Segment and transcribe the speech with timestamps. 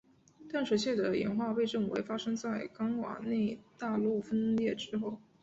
[0.51, 5.19] 淡水蟹的演化被认为发生在冈瓦纳大陆分裂之后。